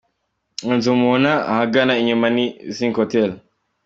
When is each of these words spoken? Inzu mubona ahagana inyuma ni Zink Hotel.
Inzu 0.69 0.89
mubona 0.99 1.31
ahagana 1.51 1.93
inyuma 2.01 2.27
ni 2.35 2.45
Zink 2.75 2.95
Hotel. 3.01 3.29